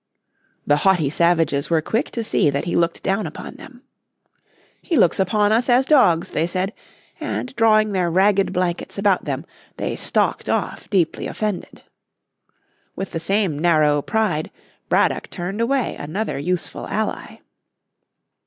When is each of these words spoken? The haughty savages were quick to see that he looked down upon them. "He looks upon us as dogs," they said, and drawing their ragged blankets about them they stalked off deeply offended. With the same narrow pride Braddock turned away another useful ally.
The 0.65 0.77
haughty 0.77 1.11
savages 1.11 1.69
were 1.69 1.79
quick 1.83 2.09
to 2.09 2.23
see 2.23 2.49
that 2.49 2.65
he 2.65 2.75
looked 2.75 3.03
down 3.03 3.27
upon 3.27 3.57
them. 3.57 3.83
"He 4.81 4.97
looks 4.97 5.19
upon 5.19 5.51
us 5.51 5.69
as 5.69 5.85
dogs," 5.85 6.31
they 6.31 6.47
said, 6.47 6.73
and 7.19 7.55
drawing 7.55 7.91
their 7.91 8.09
ragged 8.09 8.51
blankets 8.51 8.97
about 8.97 9.25
them 9.25 9.45
they 9.77 9.95
stalked 9.95 10.49
off 10.49 10.89
deeply 10.89 11.27
offended. 11.27 11.83
With 12.95 13.11
the 13.11 13.19
same 13.19 13.59
narrow 13.59 14.01
pride 14.01 14.49
Braddock 14.89 15.29
turned 15.29 15.61
away 15.61 15.95
another 15.99 16.39
useful 16.39 16.87
ally. 16.87 17.41